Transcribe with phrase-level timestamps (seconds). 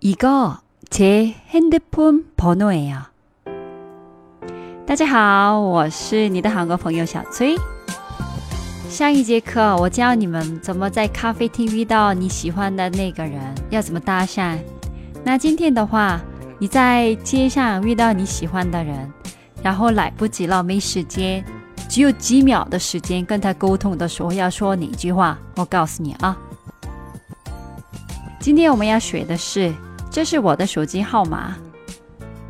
[0.00, 2.98] 이거제핸드폰번호예요
[4.86, 7.56] 大家好，我是你的韩国朋友小崔。
[8.88, 14.56] 上一节课我教你们怎么在咖啡厅遇到你喜欢的那个人，要怎么搭讪。
[15.24, 16.20] 那今天的话，
[16.60, 19.12] 你在街上遇到你喜欢的人，
[19.60, 21.44] 然后来不及了，没时间，
[21.88, 25.36] 只有几秒的时间跟他沟通的时候，要说哪句话？
[25.56, 26.38] 我告诉你啊。
[28.38, 29.74] 今天我们要学的是。
[30.10, 31.56] 这是我的手机号码。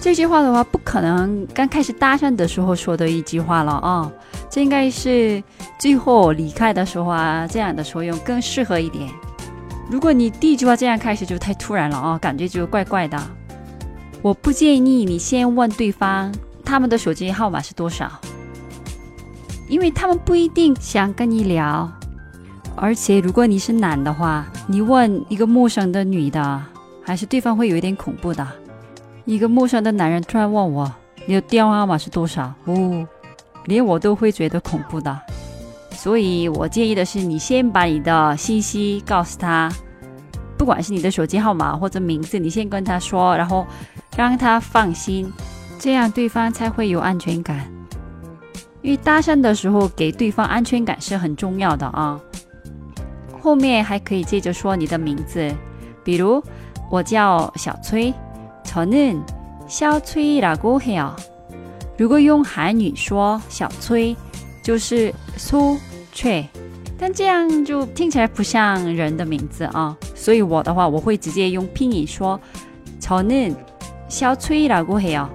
[0.00, 4.10] 这句话的话，不可能刚开始搭讪的时候说的一句话了啊，
[4.48, 5.42] 这应该是
[5.78, 9.06] 最后离开的时候啊，这样的时候用更适合一点。
[9.90, 13.20] 如果你第一句话这样开始就太突然了啊，感觉就怪怪的。
[14.22, 16.32] 我不建议你先问对方。
[16.68, 18.12] 他们的手机号码是多少？
[19.70, 21.90] 因为他们不一定想跟你聊，
[22.76, 26.62] 而且如果你是男的话，你问一个陌生的女的，
[27.02, 28.46] 还是对方会有一点恐怖的。
[29.24, 30.92] 一个陌生的男人突然问我
[31.24, 33.08] 你的电话号码是多少，哦，
[33.64, 35.18] 连我都会觉得恐怖的。
[35.92, 39.72] 所以我建议的是，你先把你的信息告诉他，
[40.58, 43.66] 不管是你的手机号码或者名字，你先跟他说，然后
[44.14, 45.32] 让他放心。
[45.79, 47.67] 这样对方才会有安全感，
[48.81, 52.19] 因为搭讪的时候给对方安全感是很重要的啊。
[53.41, 55.53] 后面还可以接着说你的名字，
[56.03, 56.41] 比如
[56.89, 58.13] 我叫小崔，
[58.63, 61.11] 저는샤츠라고해 요。
[61.97, 64.15] 如果用韩语说小崔，
[64.63, 65.77] 就是苏
[66.13, 66.47] 翠，
[66.97, 69.97] 但这样就听起来不像人的名字啊。
[70.15, 72.39] 所以我的话，我会直接用拼音说，
[73.01, 75.27] 저는샤츠라고해 요。